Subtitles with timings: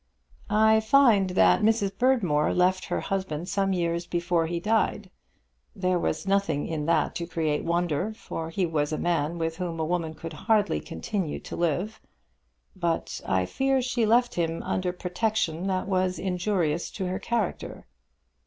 [0.49, 1.95] "I find that Mrs.
[1.95, 5.11] Berdmore left her husband some years before he died.
[5.75, 9.79] There was nothing in that to create wonder, for he was a man with whom
[9.79, 12.01] a woman could hardly continue to live.
[12.75, 17.85] But I fear she left him under protection that was injurious to her character."